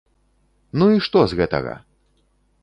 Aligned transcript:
Ну 0.81 0.87
і 0.95 1.03
што 1.09 1.19
з 1.35 1.39
гэтага! 1.43 1.77